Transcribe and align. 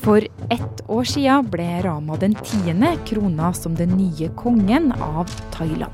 For 0.00 0.24
ett 0.48 0.80
år 0.88 1.04
siden 1.04 1.48
ble 1.52 1.66
Rama 1.84 2.16
den 2.16 2.32
tiende 2.34 2.94
krona 3.04 3.52
som 3.52 3.74
den 3.76 3.90
nye 3.98 4.30
kongen 4.36 4.92
av 4.96 5.28
Thailand. 5.52 5.92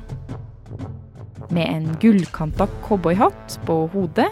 Med 1.51 1.67
en 1.67 1.97
gullkanta 2.01 2.69
cowboyhatt 2.87 3.57
på 3.67 3.81
hodet 3.91 4.29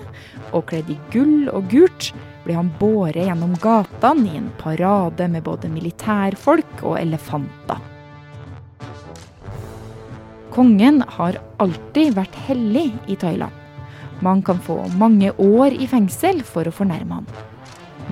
og 0.52 0.68
kledd 0.70 0.92
i 0.94 0.98
gull 1.10 1.48
og 1.50 1.66
gult 1.72 2.12
ble 2.44 2.54
han 2.54 2.70
båret 2.78 3.26
gjennom 3.26 3.56
gatene 3.62 4.30
i 4.30 4.38
en 4.38 4.52
parade 4.60 5.26
med 5.32 5.42
både 5.42 5.72
militærfolk 5.72 6.84
og 6.84 6.94
elefanter. 7.00 7.82
Kongen 10.54 11.02
har 11.16 11.40
alltid 11.58 12.14
vært 12.14 12.38
hellig 12.46 12.92
i 13.10 13.18
Thailand. 13.18 13.50
Man 14.22 14.46
kan 14.46 14.62
få 14.62 14.84
mange 14.94 15.34
år 15.34 15.74
i 15.74 15.90
fengsel 15.90 16.44
for 16.46 16.70
å 16.70 16.76
fornærme 16.78 17.18
ham. 17.18 17.30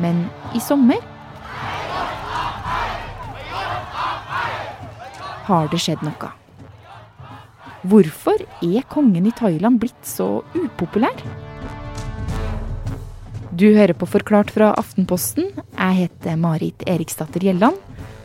Men 0.03 0.25
i 0.57 0.61
sommer 0.63 1.12
har 5.53 5.69
det 5.73 5.81
skjedd 5.85 6.03
noe. 6.07 6.33
Hvorfor 7.83 8.45
er 8.63 8.85
kongen 8.93 9.27
i 9.27 9.35
Thailand 9.35 9.81
blitt 9.83 10.07
så 10.07 10.43
upopulær? 10.55 11.25
Du 13.53 13.67
hører 13.77 13.93
på 13.99 14.09
Forklart 14.09 14.53
fra 14.55 14.71
Aftenposten. 14.81 15.51
Jeg 15.77 15.99
heter 15.99 16.39
Marit 16.41 16.87
Eriksdatter 16.89 17.45
Gjelland, 17.45 17.77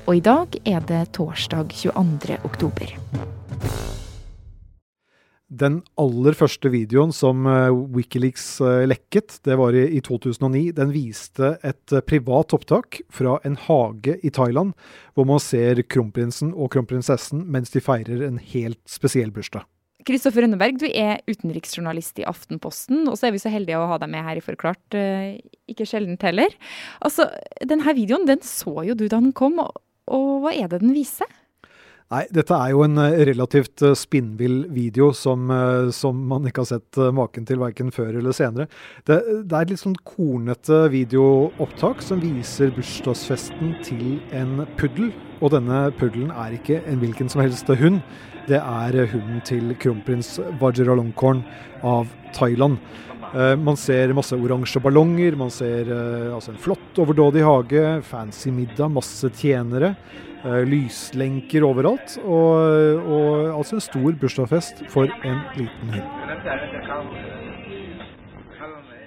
og 0.07 0.13
i 0.15 0.23
dag 0.23 0.55
er 0.63 0.85
det 0.87 1.01
torsdag 1.17 1.73
22. 1.75 2.39
oktober. 2.47 2.95
Den 5.47 5.77
aller 5.95 6.35
første 6.35 6.67
videoen 6.67 7.13
som 7.15 7.45
eh, 7.47 7.71
Wikileaks 7.95 8.57
eh, 8.59 8.81
lekket, 8.89 9.37
det 9.47 9.55
var 9.55 9.75
i 9.79 10.01
2009. 10.03 10.73
Den 10.75 10.91
viste 10.91 11.53
et 11.63 11.93
eh, 11.95 12.03
privat 12.03 12.51
opptak 12.57 12.99
fra 13.07 13.37
en 13.47 13.55
hage 13.55 14.17
i 14.27 14.31
Thailand, 14.35 14.75
hvor 15.15 15.29
man 15.29 15.39
ser 15.39 15.79
kronprinsen 15.87 16.51
og 16.51 16.73
kronprinsessen 16.75 17.45
mens 17.47 17.71
de 17.71 17.83
feirer 17.83 18.25
en 18.27 18.41
helt 18.43 18.81
spesiell 18.91 19.31
bursdag. 19.31 19.63
Kristoffer 20.07 20.43
Rønneberg, 20.43 20.81
du 20.83 20.87
er 20.91 21.23
utenriksjournalist 21.31 22.19
i 22.19 22.27
Aftenposten, 22.27 23.07
og 23.07 23.15
så 23.15 23.29
er 23.29 23.35
vi 23.35 23.43
så 23.43 23.51
heldige 23.51 23.79
å 23.79 23.87
ha 23.87 23.97
deg 24.03 24.11
med 24.11 24.27
her 24.27 24.39
i 24.39 24.43
Forklart. 24.43 24.95
Ikke 25.67 25.87
sjeldent 25.87 26.23
heller. 26.23 26.53
Altså, 27.03 27.27
denne 27.59 27.95
videoen 27.95 28.27
den 28.27 28.43
så 28.43 28.85
jo 28.87 28.95
du 28.95 29.07
da 29.07 29.19
den 29.19 29.35
kom, 29.35 29.59
og 29.59 30.31
hva 30.43 30.55
er 30.55 30.71
det 30.71 30.79
den 30.83 30.95
viser? 30.95 31.27
Nei, 32.07 32.21
dette 32.31 32.55
er 32.55 32.69
jo 32.71 32.85
en 32.85 32.95
eh, 33.03 33.17
relativt 33.27 33.81
eh, 33.83 33.91
spinnvill 33.99 34.61
video 34.71 35.09
som, 35.11 35.49
eh, 35.51 35.89
som, 35.91 36.21
man 36.29 36.45
ikke 36.47 36.63
har 36.63 36.69
sett 36.69 36.99
maken 37.11 37.43
til 37.47 37.59
verken 37.59 37.89
før 37.91 38.15
eller 38.21 38.35
senere. 38.35 38.69
Det, 39.03 39.17
det 39.43 39.51
er 39.51 39.65
et 39.65 39.73
litt 39.73 39.81
sånn 39.81 39.97
kornete 40.07 40.85
videoopptak 40.93 41.99
som 42.05 42.21
viser 42.23 42.71
bursdagsfesten 42.77 43.73
til 43.83 44.21
en 44.31 44.63
puddel. 44.79 45.09
Og 45.41 45.51
denne 45.51 45.81
puddelen 45.99 46.31
er 46.31 46.55
ikke 46.55 46.79
en 46.87 47.01
hvilken 47.03 47.27
som 47.33 47.43
helst 47.43 47.67
hund. 47.81 47.99
Det 48.47 48.61
er 48.61 48.95
hunden 49.11 49.43
til 49.43 49.75
kronprins 49.75 50.37
Vajiralongkorn 50.61 51.43
av 51.83 52.07
Thailand. 52.37 52.79
Man 53.59 53.75
ser 53.75 54.13
masse 54.15 54.37
oransje 54.39 54.79
ballonger, 54.79 55.35
man 55.35 55.51
ser 55.51 55.89
altså 56.31 56.53
en 56.53 56.61
flott, 56.63 57.01
overdådig 57.03 57.43
hage, 57.43 57.83
fancy 58.07 58.53
middag, 58.55 58.87
masse 58.95 59.27
tjenere. 59.35 59.91
Eh, 60.45 60.63
lyslenker 60.69 61.65
overalt. 61.65 62.17
Og, 62.23 63.01
og, 63.01 63.57
altså 63.57 63.77
en 63.77 63.85
stor 63.85 64.19
bursdagsfest 64.21 64.83
for 64.93 65.09
en 65.25 65.41
liten 65.57 65.95
hund. 65.95 66.13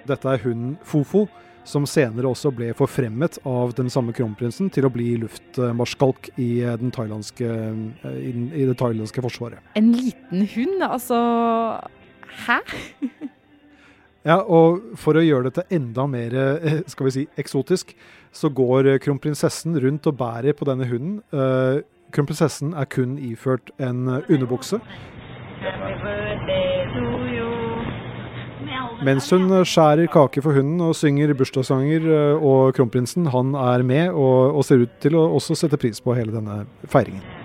Dette 0.09 0.27
er 0.27 0.43
hunden 0.43 0.75
Fofo, 0.83 1.27
som 1.63 1.85
senere 1.87 2.27
også 2.27 2.51
ble 2.55 2.71
forfremmet 2.75 3.37
av 3.47 3.75
den 3.77 3.91
samme 3.93 4.15
kronprinsen 4.17 4.71
til 4.73 4.87
å 4.87 4.91
bli 4.91 5.13
luftmarskalk 5.21 6.31
i, 6.41 6.65
den 6.81 6.91
thailandske, 6.93 7.47
eh, 7.47 8.17
i, 8.17 8.33
i 8.63 8.67
det 8.67 8.77
thailandske 8.81 9.23
forsvaret. 9.23 9.61
En 9.79 9.93
liten 9.95 10.47
hund? 10.55 10.87
Altså 10.89 11.21
Hæ? 12.47 12.61
Ja, 14.21 14.37
og 14.45 14.97
for 15.01 15.17
å 15.17 15.23
gjøre 15.25 15.49
dette 15.49 15.63
enda 15.73 16.03
mer 16.09 16.35
eh, 16.37 16.81
skal 16.91 17.07
vi 17.07 17.13
si, 17.15 17.23
eksotisk, 17.41 17.95
så 18.31 18.49
går 18.49 18.97
kronprinsessen 19.03 19.75
rundt 19.83 20.07
og 20.07 20.17
bærer 20.19 20.55
på 20.57 20.67
denne 20.69 20.87
hunden. 20.89 21.19
Uh, 21.33 21.83
kronprinsessen 22.15 22.73
er 22.73 22.87
kun 22.91 23.17
iført 23.19 23.73
en 23.79 24.07
underbukse. 24.21 24.81
Mens 29.01 29.29
hun 29.33 29.49
skjærer 29.65 30.05
kake 30.13 30.43
for 30.45 30.53
hunden 30.53 30.81
og 30.85 30.95
synger 30.95 31.33
bursdagssanger, 31.33 32.05
eh, 32.05 32.43
og 32.45 32.75
kronprinsen 32.77 33.31
han 33.33 33.55
er 33.57 33.81
med 33.81 34.09
og, 34.13 34.55
og 34.57 34.65
ser 34.65 34.85
ut 34.85 34.97
til 35.01 35.17
å 35.17 35.25
også 35.39 35.57
sette 35.57 35.79
pris 35.81 36.01
på 36.01 36.13
hele 36.13 36.35
denne 36.35 36.63
feiringen. 36.85 37.40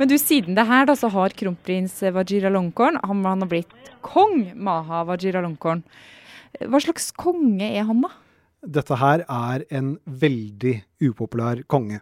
Men 0.00 0.08
du, 0.08 0.16
siden 0.16 0.56
det 0.56 0.64
her 0.64 0.86
da, 0.88 0.94
så 0.96 1.10
har 1.12 1.34
kronprins 1.36 1.98
Vajiralongkorn 2.00 2.96
han, 3.04 3.18
han 3.26 3.44
har 3.44 3.50
blitt 3.50 3.90
kong 4.00 4.46
Maha 4.56 5.02
Vajiralongkorn. 5.10 5.82
Hva 6.64 6.80
slags 6.80 7.10
konge 7.12 7.68
er 7.68 7.84
han, 7.84 8.00
da? 8.06 8.14
Dette 8.80 8.96
her 8.96 9.26
er 9.28 9.66
en 9.68 9.94
veldig 10.04 10.72
upopulær 11.04 11.60
konge. 11.68 12.00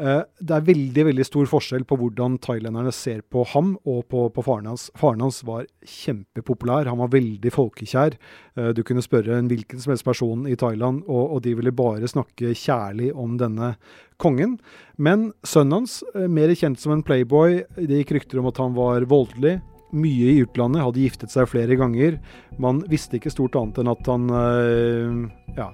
Eh, 0.00 0.22
det 0.40 0.54
er 0.56 0.64
veldig 0.64 1.04
veldig 1.10 1.24
stor 1.28 1.48
forskjell 1.50 1.84
på 1.88 1.98
hvordan 2.00 2.38
thailenderne 2.40 2.92
ser 2.94 3.20
på 3.28 3.44
ham 3.52 3.74
og 3.84 4.06
på, 4.08 4.24
på 4.32 4.44
faren 4.46 4.70
hans. 4.70 4.88
Faren 4.96 5.20
hans 5.20 5.42
var 5.44 5.66
kjempepopulær, 5.84 6.88
han 6.88 7.02
var 7.02 7.12
veldig 7.12 7.52
folkekjær. 7.52 8.16
Eh, 8.56 8.70
du 8.76 8.80
kunne 8.86 9.04
spørre 9.04 9.36
en 9.36 9.50
hvilken 9.50 9.82
som 9.82 9.92
helst 9.92 10.06
person 10.08 10.46
i 10.48 10.56
Thailand, 10.60 11.02
og, 11.06 11.36
og 11.36 11.42
de 11.44 11.52
ville 11.58 11.74
bare 11.76 12.08
snakke 12.08 12.54
kjærlig 12.56 13.10
om 13.12 13.36
denne 13.40 13.74
kongen. 14.20 14.56
Men 14.96 15.30
sønnen 15.44 15.82
hans, 15.82 16.00
eh, 16.14 16.28
mer 16.32 16.54
kjent 16.56 16.80
som 16.80 16.96
en 16.96 17.04
playboy, 17.04 17.60
det 17.76 18.00
gikk 18.00 18.16
rykter 18.16 18.40
om 18.40 18.48
at 18.48 18.62
han 18.62 18.76
var 18.78 19.04
voldelig, 19.10 19.58
mye 19.96 20.34
i 20.34 20.42
utlandet, 20.44 20.82
hadde 20.84 21.02
giftet 21.04 21.32
seg 21.32 21.48
flere 21.50 21.76
ganger. 21.78 22.18
Man 22.60 22.82
visste 22.90 23.18
ikke 23.18 23.32
stort 23.32 23.56
annet 23.58 23.80
enn 23.82 23.92
at 23.92 24.10
han 24.10 24.26
øh, 24.30 25.22
Ja, 25.56 25.72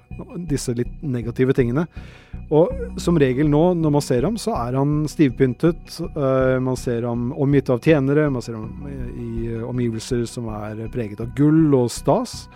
disse 0.49 0.73
litt 0.73 1.03
negative 1.05 1.53
tingene. 1.53 1.85
Og 2.55 2.71
som 3.03 3.19
regel 3.21 3.51
nå, 3.53 3.75
når 3.77 3.93
man 3.93 4.05
ser 4.05 4.25
ham, 4.25 4.39
så 4.41 4.55
er 4.57 4.79
han 4.79 5.03
stivpyntet. 5.11 5.99
Øh, 6.07 6.57
man 6.65 6.79
ser 6.81 7.05
ham 7.05 7.29
omgitt 7.37 7.69
av 7.73 7.83
tjenere, 7.85 8.31
man 8.33 8.45
ser 8.45 8.57
ham 8.57 8.87
i 8.89 9.59
omgivelser 9.61 10.25
som 10.31 10.49
er 10.55 10.87
preget 10.95 11.21
av 11.21 11.35
gull 11.37 11.77
og 11.77 11.93
stas. 11.93 12.47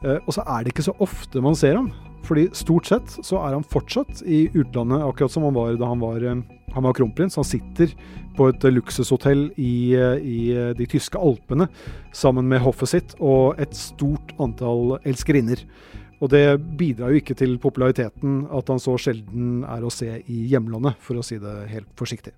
Uh, 0.00 0.16
og 0.24 0.32
så 0.32 0.44
er 0.48 0.64
det 0.64 0.72
ikke 0.72 0.86
så 0.86 0.96
ofte 1.04 1.42
man 1.44 1.58
ser 1.58 1.76
ham. 1.76 1.90
Fordi 2.24 2.46
stort 2.56 2.88
sett 2.88 3.14
så 3.24 3.40
er 3.40 3.56
han 3.56 3.64
fortsatt 3.66 4.22
i 4.28 4.44
utlandet, 4.52 5.02
akkurat 5.04 5.32
som 5.32 5.46
han 5.48 5.56
var 5.56 5.76
da 5.80 5.88
han 5.88 6.02
var, 6.02 6.24
han 6.74 6.86
var 6.86 6.96
kronprins. 6.96 7.38
Han 7.40 7.46
sitter 7.46 7.92
på 8.36 8.48
et 8.50 8.66
luksushotell 8.70 9.48
i, 9.60 9.94
i, 9.94 10.40
de 10.76 10.88
tyske 10.90 11.18
alpene 11.18 11.68
sammen 12.16 12.48
med 12.50 12.62
hoffet 12.64 12.92
sitt 12.94 13.16
og 13.18 13.60
et 13.60 13.74
stort 13.76 14.34
antall 14.42 14.98
elskerinner. 15.04 15.64
Og 16.20 16.28
det 16.34 16.44
bidrar 16.76 17.12
jo 17.12 17.20
ikke 17.22 17.36
til 17.38 17.56
populariteten 17.60 18.44
at 18.52 18.68
han 18.68 18.82
så 18.82 18.96
sjelden 19.00 19.64
er 19.64 19.84
å 19.84 19.92
se 19.92 20.18
i 20.20 20.42
hjemlandet, 20.50 20.98
for 21.00 21.16
å 21.16 21.24
si 21.24 21.40
det 21.40 21.54
helt 21.72 21.88
forsiktig. 21.96 22.34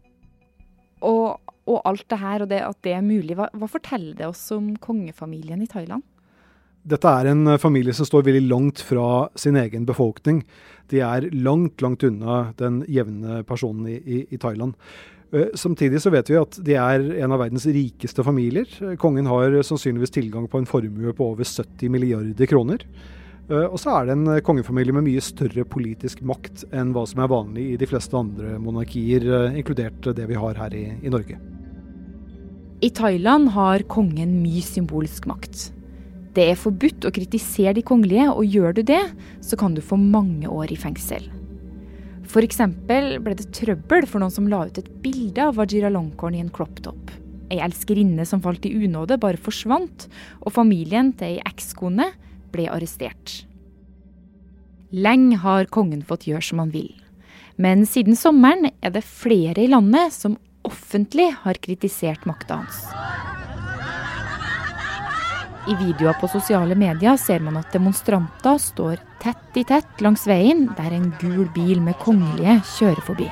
Og, 1.03 1.35
og 1.67 1.81
alt 1.89 2.07
det 2.11 2.21
her, 2.21 2.45
og 2.45 2.51
det 2.53 2.61
at 2.63 2.79
det 2.87 2.95
er 2.95 3.03
mulig, 3.03 3.35
hva, 3.39 3.49
hva 3.59 3.69
forteller 3.71 4.15
det 4.21 4.29
oss 4.29 4.45
om 4.55 4.71
kongefamilien 4.79 5.65
i 5.65 5.71
Thailand? 5.71 6.07
Dette 6.83 7.07
er 7.07 7.31
en 7.31 7.55
familie 7.63 7.95
som 7.95 8.07
står 8.09 8.25
veldig 8.27 8.47
langt 8.51 8.83
fra 8.83 9.29
sin 9.39 9.57
egen 9.61 9.85
befolkning. 9.87 10.43
De 10.91 10.99
er 11.05 11.29
langt, 11.31 11.81
langt 11.85 12.03
unna 12.03 12.49
den 12.59 12.83
jevne 12.91 13.43
personen 13.47 13.87
i, 13.87 14.01
i, 14.03 14.23
i 14.35 14.41
Thailand. 14.43 14.75
Eh, 15.33 15.55
samtidig 15.55 16.03
så 16.03 16.11
vet 16.13 16.29
vi 16.29 16.37
at 16.41 16.59
de 16.61 16.77
er 16.77 17.07
en 17.23 17.33
av 17.33 17.41
verdens 17.41 17.65
rikeste 17.71 18.25
familier. 18.27 18.69
Kongen 19.01 19.31
har 19.31 19.57
sannsynligvis 19.65 20.13
tilgang 20.13 20.49
på 20.51 20.61
en 20.61 20.69
formue 20.69 21.15
på 21.17 21.33
over 21.33 21.47
70 21.49 21.93
milliarder 21.93 22.51
kroner. 22.51 22.85
Eh, 23.49 23.65
og 23.65 23.79
så 23.81 23.95
er 23.97 24.11
det 24.11 24.19
en 24.19 24.43
kongefamilie 24.45 24.95
med 24.97 25.07
mye 25.07 25.23
større 25.25 25.65
politisk 25.65 26.21
makt 26.29 26.67
enn 26.75 26.93
hva 26.93 27.07
som 27.09 27.23
er 27.25 27.33
vanlig 27.33 27.71
i 27.73 27.79
de 27.81 27.89
fleste 27.89 28.19
andre 28.19 28.59
monarkier, 28.63 29.25
eh, 29.25 29.61
inkludert 29.63 30.13
det 30.19 30.29
vi 30.29 30.39
har 30.39 30.61
her 30.61 30.77
i, 30.77 30.85
i 31.01 31.13
Norge. 31.13 31.41
I 32.83 32.91
Thailand 32.91 33.53
har 33.55 33.87
kongen 33.87 34.41
mye 34.43 34.63
symbolsk 34.67 35.31
makt. 35.31 35.71
Det 36.33 36.47
er 36.49 36.57
forbudt 36.57 37.05
å 37.05 37.13
kritisere 37.13 37.75
de 37.77 37.85
kongelige, 37.85 38.31
og 38.33 38.49
gjør 38.49 38.79
du 38.79 38.83
det, 38.89 39.03
så 39.45 39.59
kan 39.61 39.75
du 39.77 39.83
få 39.85 39.99
mange 40.01 40.49
år 40.49 40.73
i 40.73 40.79
fengsel. 40.81 41.27
F.eks. 42.25 42.63
ble 42.89 43.35
det 43.37 43.51
trøbbel 43.53 44.07
for 44.09 44.23
noen 44.23 44.33
som 44.33 44.49
la 44.49 44.63
ut 44.65 44.79
et 44.81 44.89
bilde 45.05 45.45
av 45.45 45.59
Vajira 45.59 45.91
Longkorn 45.93 46.39
i 46.39 46.41
en 46.41 46.53
crop 46.55 46.81
top. 46.85 47.13
Ei 47.53 47.61
elskerinne 47.61 48.25
som 48.25 48.41
falt 48.41 48.65
i 48.65 48.73
unåde, 48.73 49.19
bare 49.21 49.37
forsvant, 49.37 50.07
og 50.41 50.55
familien 50.57 51.13
til 51.13 51.35
ei 51.35 51.43
ekskone 51.45 52.09
ble 52.55 52.71
arrestert. 52.73 53.43
Lenge 54.93 55.37
har 55.45 55.69
kongen 55.73 56.01
fått 56.05 56.25
gjøre 56.29 56.45
som 56.49 56.65
han 56.65 56.73
vil. 56.73 56.93
Men 57.61 57.85
siden 57.89 58.17
sommeren 58.17 58.71
er 58.81 58.95
det 58.95 59.05
flere 59.05 59.61
i 59.61 59.69
landet 59.69 60.17
som 60.17 60.39
offentlig 60.65 61.29
har 61.45 61.61
kritisert 61.61 62.25
makta 62.29 62.63
hans. 62.63 62.81
I 65.63 65.75
videoer 65.79 66.17
på 66.19 66.27
sosiale 66.27 66.75
medier 66.75 67.15
ser 67.23 67.43
man 67.45 67.61
at 67.61 67.71
demonstranter 67.71 68.57
står 68.59 68.99
tett 69.23 69.59
i 69.61 69.63
tett 69.63 70.01
langs 70.03 70.25
veien 70.27 70.65
der 70.75 70.91
en 70.97 71.13
gul 71.21 71.47
bil 71.55 71.79
med 71.85 71.95
kongelige 72.03 72.57
kjører 72.73 73.05
forbi. 73.07 73.29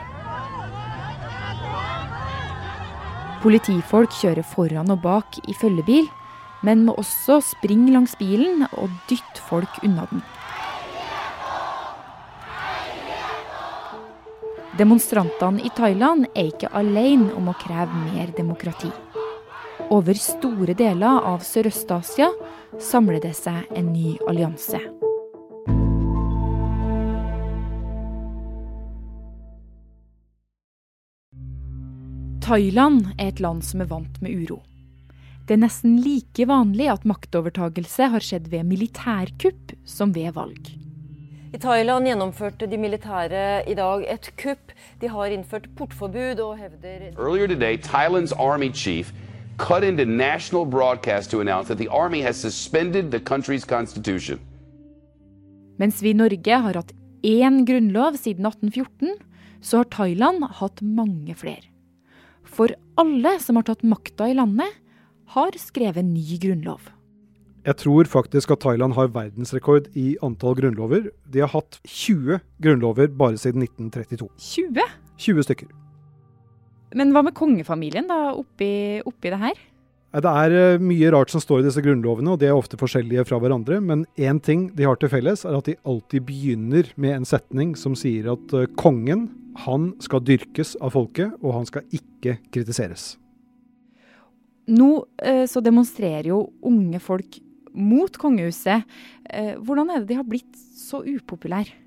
Politifolk 3.42 4.14
kjører 4.14 4.46
foran 4.46 4.92
og 4.94 5.02
bak 5.02 5.40
i 5.48 5.56
følgebil, 5.58 6.06
men 6.62 6.84
må 6.86 6.94
også 7.00 7.40
springe 7.42 7.90
langs 7.90 8.14
bilen 8.20 8.62
og 8.68 8.92
dytte 9.10 9.42
folk 9.48 9.80
unna 9.82 10.06
den. 10.12 10.22
Demonstrantene 14.78 15.64
i 15.66 15.72
Thailand 15.74 16.28
er 16.30 16.52
ikke 16.52 16.70
alene 16.78 17.34
om 17.34 17.50
å 17.50 17.58
kreve 17.58 18.04
mer 18.06 18.30
demokrati. 18.36 18.92
Over 19.90 20.14
store 20.14 20.70
deler 20.78 21.24
av 21.26 21.40
Sørøst-Asia 21.42 22.28
samler 22.78 23.18
det 23.24 23.32
seg 23.34 23.66
en 23.74 23.88
ny 23.90 24.12
allianse. 24.30 24.78
Thailand 32.44 33.08
er 33.16 33.32
et 33.32 33.42
land 33.42 33.64
som 33.66 33.82
er 33.82 33.88
vant 33.90 34.20
med 34.22 34.30
uro. 34.44 34.60
Det 35.48 35.56
er 35.56 35.64
nesten 35.64 35.96
like 36.04 36.46
vanlig 36.46 36.86
at 36.92 37.02
maktovertagelse 37.10 38.12
har 38.12 38.22
skjedd 38.22 38.46
ved 38.52 38.68
militærkupp 38.70 39.74
som 39.82 40.14
ved 40.14 40.36
valg. 40.36 40.70
I 41.50 41.58
Thailand 41.58 42.06
gjennomførte 42.06 42.68
de 42.70 42.78
militære 42.78 43.64
i 43.66 43.74
dag 43.74 44.06
et 44.06 44.30
kupp. 44.38 44.70
De 45.02 45.10
har 45.10 45.34
innført 45.34 45.66
portforbud 45.74 46.38
og 46.46 46.54
hevder 46.62 47.08
Tidligere 47.18 47.56
i 47.56 47.60
dag, 47.64 47.82
Thailand's 47.90 48.36
army 48.38 48.70
chief 48.70 49.10
cut 49.60 49.84
into 49.84 50.04
national 50.04 50.64
broadcast 50.64 51.30
to 51.30 51.40
announce 51.40 51.68
that 51.68 51.78
the 51.78 51.88
army 51.88 52.22
has 52.22 52.40
suspended 52.40 53.10
the 53.10 53.20
country's 53.20 53.66
constitution. 53.68 54.40
Mens 55.78 56.02
vi 56.02 56.10
i 56.10 56.16
Norge 56.16 56.60
har 56.64 56.76
hatt 56.76 56.94
én 57.24 57.64
grunnlov 57.68 58.16
siden 58.20 58.46
1814, 58.48 59.18
så 59.60 59.82
har 59.82 59.90
Thailand 59.92 60.44
hatt 60.60 60.80
mange 60.82 61.34
flere. 61.36 61.68
For 62.44 62.72
alle 63.00 63.36
som 63.40 63.60
har 63.60 63.68
tatt 63.68 63.84
makta 63.86 64.30
i 64.30 64.36
landet, 64.36 64.72
har 65.36 65.56
skrevet 65.60 66.04
ny 66.04 66.40
grunnlov. 66.42 66.88
Jeg 67.60 67.76
tror 67.76 68.08
faktisk 68.08 68.54
at 68.54 68.62
Thailand 68.64 68.96
har 68.96 69.12
verdensrekord 69.12 69.90
i 69.94 70.16
antall 70.24 70.56
grunnlover. 70.56 71.10
De 71.28 71.44
har 71.44 71.52
hatt 71.52 71.78
20 71.84 72.40
grunnlover 72.64 73.12
bare 73.12 73.36
siden 73.38 73.62
1932. 73.68 74.30
20? 74.40 74.88
20 75.20 75.44
stykker. 75.44 75.79
Men 76.96 77.12
hva 77.14 77.22
med 77.22 77.36
kongefamilien 77.38 78.08
da, 78.10 78.32
oppi, 78.34 79.00
oppi 79.06 79.30
det 79.30 79.40
her? 79.40 79.58
Det 80.10 80.26
er 80.26 80.54
eh, 80.58 80.82
mye 80.82 81.10
rart 81.14 81.30
som 81.30 81.42
står 81.42 81.60
i 81.60 81.66
disse 81.68 81.82
grunnlovene, 81.84 82.32
og 82.32 82.40
de 82.42 82.48
er 82.48 82.56
ofte 82.56 82.78
forskjellige 82.80 83.22
fra 83.28 83.38
hverandre. 83.38 83.78
Men 83.78 84.02
én 84.18 84.40
ting 84.42 84.66
de 84.74 84.88
har 84.88 84.98
til 84.98 85.12
felles, 85.12 85.44
er 85.46 85.54
at 85.54 85.68
de 85.70 85.76
alltid 85.86 86.26
begynner 86.26 86.90
med 86.98 87.20
en 87.20 87.28
setning 87.28 87.76
som 87.78 87.94
sier 87.98 88.32
at 88.34 88.56
eh, 88.58 88.66
kongen, 88.80 89.28
han 89.62 89.92
skal 90.02 90.22
dyrkes 90.26 90.76
av 90.82 90.96
folket, 90.96 91.36
og 91.44 91.54
han 91.60 91.68
skal 91.68 91.86
ikke 91.94 92.40
kritiseres. 92.50 93.12
Nå 94.70 94.90
eh, 95.22 95.44
så 95.50 95.62
demonstrerer 95.62 96.32
jo 96.32 96.42
unge 96.66 96.98
folk 97.02 97.38
mot 97.70 98.10
kongehuset. 98.18 98.82
Hvordan 99.62 99.92
er 99.94 100.00
det 100.02 100.08
de 100.08 100.16
har 100.18 100.26
blitt 100.26 100.56
så 100.74 101.04
upopulære? 101.06 101.79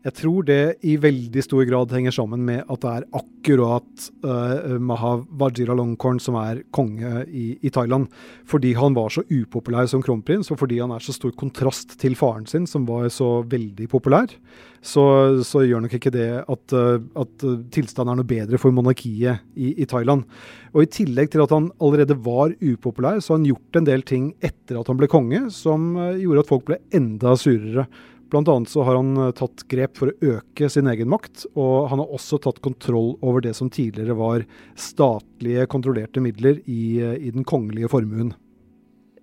Jeg 0.00 0.14
tror 0.16 0.46
det 0.48 0.78
i 0.88 0.94
veldig 0.96 1.42
stor 1.44 1.66
grad 1.68 1.90
henger 1.92 2.14
sammen 2.16 2.40
med 2.46 2.62
at 2.72 2.80
det 2.80 2.90
er 2.90 3.04
akkurat 3.18 4.04
uh, 4.24 4.78
Maha 4.80 5.10
Vajiralongkorn 5.42 6.16
som 6.24 6.38
er 6.40 6.62
konge 6.72 7.26
i, 7.28 7.58
i, 7.60 7.68
Thailand. 7.68 8.06
Fordi 8.48 8.72
han 8.78 8.96
var 8.96 9.12
så 9.12 9.26
upopulær 9.28 9.90
som 9.92 10.00
kronprins, 10.00 10.48
og 10.48 10.56
fordi 10.62 10.78
han 10.80 10.94
er 10.96 11.04
så 11.04 11.12
stor 11.12 11.34
kontrast 11.36 11.98
til 12.00 12.16
faren 12.16 12.48
sin, 12.48 12.64
som 12.64 12.86
var 12.88 13.10
så 13.12 13.42
veldig 13.44 13.90
populær, 13.92 14.32
så, 14.80 15.04
så 15.44 15.66
gjør 15.68 15.84
nok 15.84 15.98
ikke 15.98 16.12
det 16.14 16.30
at, 16.48 16.72
uh, 16.72 16.96
at 17.20 17.44
tilstanden 17.76 18.14
er 18.14 18.22
noe 18.22 18.30
bedre 18.30 18.60
for 18.62 18.72
monarkiet 18.72 19.44
i, 19.52 19.74
i, 19.74 19.88
Thailand. 19.90 20.24
Og 20.72 20.86
I 20.86 20.92
tillegg 20.96 21.34
til 21.34 21.44
at 21.44 21.52
han 21.52 21.68
allerede 21.76 22.16
var 22.24 22.56
upopulær, 22.56 23.20
så 23.20 23.34
har 23.34 23.42
han 23.42 23.50
gjort 23.50 23.76
en 23.82 23.90
del 23.90 24.06
ting 24.08 24.32
etter 24.40 24.80
at 24.80 24.88
han 24.88 24.96
ble 24.96 25.10
konge, 25.12 25.42
som 25.52 25.92
uh, 26.00 26.16
gjorde 26.16 26.46
at 26.46 26.54
folk 26.54 26.64
ble 26.72 26.80
enda 26.96 27.36
surere. 27.36 27.84
Bl.a. 28.30 28.64
så 28.66 28.84
har 28.86 28.96
han 28.96 29.16
eh, 29.16 29.32
tatt 29.36 29.64
grep 29.70 29.98
for 29.98 30.10
å 30.10 30.34
øke 30.36 30.70
sin 30.70 30.88
egen 30.90 31.10
makt, 31.10 31.48
og 31.58 31.90
han 31.90 32.02
har 32.02 32.12
også 32.14 32.38
tatt 32.42 32.60
kontroll 32.62 33.16
over 33.26 33.42
det 33.44 33.56
som 33.58 33.70
tidligere 33.72 34.14
var 34.18 34.46
statlige 34.78 35.66
kontrollerte 35.70 36.22
midler 36.22 36.60
i, 36.64 37.00
eh, 37.02 37.16
i 37.18 37.32
den 37.34 37.44
kongelige 37.44 37.90
formuen. 37.90 38.34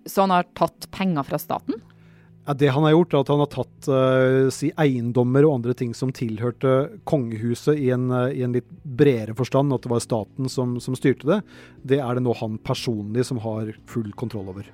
Så 0.08 0.26
han 0.26 0.36
har 0.36 0.48
tatt 0.56 0.90
penger 0.92 1.24
fra 1.28 1.40
staten? 1.40 1.80
Ja, 2.48 2.54
det 2.56 2.70
han 2.72 2.86
har 2.88 2.94
gjort, 2.94 3.14
er 3.14 3.24
at 3.24 3.30
han 3.34 3.42
har 3.44 3.50
tatt 3.52 3.88
uh, 3.92 4.48
si 4.56 4.70
eiendommer 4.80 5.44
og 5.44 5.58
andre 5.58 5.74
ting 5.76 5.92
som 5.92 6.14
tilhørte 6.16 6.94
kongehuset 7.04 7.76
i 7.76 7.90
en, 7.92 8.06
uh, 8.08 8.30
i 8.32 8.40
en, 8.46 8.56
litt 8.56 8.70
bredere 8.88 9.36
forstand, 9.36 9.76
at 9.76 9.84
det 9.84 9.92
var 9.92 10.00
staten 10.00 10.48
som, 10.48 10.78
som 10.80 10.96
styrte 10.96 11.28
det. 11.28 11.42
Det 11.84 12.00
er 12.00 12.16
det 12.16 12.24
nå 12.24 12.32
han 12.40 12.56
personlig 12.64 13.28
som 13.28 13.44
har 13.44 13.74
full 13.92 14.16
kontroll 14.16 14.48
over. 14.54 14.72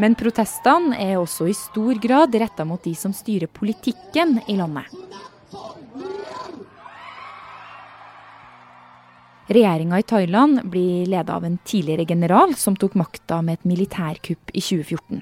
Men 0.00 0.14
protestene 0.16 0.96
er 0.96 1.18
også 1.20 1.48
i 1.50 1.56
stor 1.56 1.98
grad 2.00 2.34
retta 2.40 2.64
mot 2.64 2.82
de 2.84 2.94
som 2.96 3.12
styrer 3.16 3.50
politikken 3.52 4.38
i 4.48 4.56
landet. 4.56 4.88
Regjeringa 9.52 9.98
i 9.98 10.06
Thailand 10.06 10.62
blir 10.70 11.10
leda 11.12 11.34
av 11.36 11.44
en 11.44 11.58
tidligere 11.64 12.06
general 12.08 12.54
som 12.56 12.76
tok 12.78 12.94
makta 12.96 13.42
med 13.42 13.58
et 13.58 13.68
militærkupp 13.68 14.54
i 14.54 14.62
2014. 14.62 15.20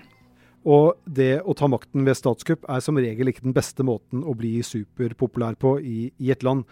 Og 0.69 0.99
det 1.09 1.41
å 1.49 1.55
ta 1.57 1.71
makten 1.73 2.05
ved 2.05 2.19
statskupp 2.19 2.67
er 2.69 2.83
som 2.85 2.99
regel 3.01 3.31
ikke 3.31 3.47
den 3.47 3.57
beste 3.57 3.85
måten 3.87 4.25
å 4.29 4.35
bli 4.37 4.59
superpopulær 4.65 5.57
på 5.61 5.79
i, 5.81 6.11
i, 6.21 6.29
et 6.35 6.45
land. 6.45 6.67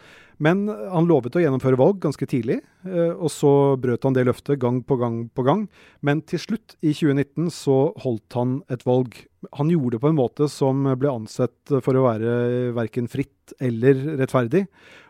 Men 0.44 0.67
han 0.69 1.08
lovet 1.08 1.35
å 1.35 1.40
gjennomføre 1.40 1.79
valg 1.81 2.02
ganske 2.02 2.29
tidlig, 2.29 2.58
eh, 2.85 3.14
og 3.17 3.32
så 3.32 3.52
brøt 3.81 4.05
han 4.05 4.14
det 4.14 4.26
løftet 4.29 4.61
gang 4.61 4.82
på 4.85 4.99
gang 5.00 5.23
på 5.32 5.44
gang. 5.46 5.64
Men 6.05 6.20
til 6.20 6.43
slutt, 6.43 6.76
i 6.85 6.93
2019, 6.93 7.49
så 7.55 7.79
holdt 8.05 8.37
han 8.37 8.58
et 8.69 8.85
valg. 8.87 9.17
Han 9.56 9.73
gjorde 9.73 9.96
det 9.96 10.05
på 10.05 10.12
en 10.12 10.20
måte 10.20 10.50
som 10.52 10.84
ble 11.00 11.11
ansett 11.11 11.73
for 11.81 11.96
å 11.96 12.06
være 12.11 12.38
verken 12.76 13.08
fritt 13.08 13.56
eller 13.64 14.19
rettferdig. 14.20 14.67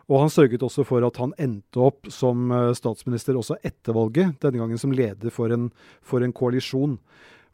Og 0.09 0.23
han 0.23 0.31
sørget 0.33 0.63
også 0.65 0.85
for 0.87 1.05
at 1.05 1.19
han 1.21 1.35
endte 1.37 1.83
opp 1.83 2.07
som 2.13 2.47
eh, 2.47 2.71
statsminister 2.79 3.37
også 3.37 3.59
etter 3.59 3.97
valget, 3.97 4.39
denne 4.39 4.63
gangen 4.63 4.79
som 4.81 4.95
leder 4.95 5.35
for 5.35 5.51
en, 5.53 5.67
for 5.99 6.23
en 6.23 6.33
koalisjon. 6.33 6.95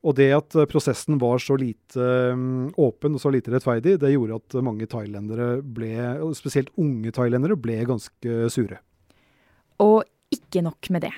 Og 0.05 0.13
det 0.19 0.29
at 0.37 0.57
eh, 0.57 0.67
prosessen 0.69 1.19
var 1.21 1.41
så 1.41 1.57
lite 1.57 2.09
mm, 2.37 2.75
åpen 2.81 3.17
og 3.17 3.23
så 3.23 3.31
lite 3.33 3.53
rettferdig, 3.53 3.97
det 4.01 4.13
gjorde 4.13 4.39
at 4.41 4.57
mange 4.65 4.87
thailendere 4.89 5.55
ble, 5.61 5.93
spesielt 6.37 6.73
unge 6.81 7.13
thailendere, 7.15 7.57
ble 7.57 7.79
ganske 7.89 8.49
sure. 8.53 8.81
Og 9.81 10.03
ikke 10.33 10.61
nok 10.65 10.91
med 10.93 11.07
det. 11.07 11.15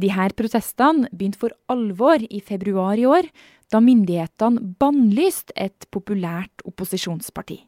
De 0.00 0.12
her 0.14 0.32
protestene 0.38 1.10
begynte 1.10 1.40
for 1.40 1.54
alvor 1.72 2.22
i 2.22 2.38
februar 2.46 3.00
i 3.00 3.08
år, 3.08 3.26
da 3.70 3.82
myndighetene 3.82 4.76
bannlyste 4.78 5.54
et 5.58 5.88
populært 5.90 6.62
opposisjonsparti. 6.66 7.58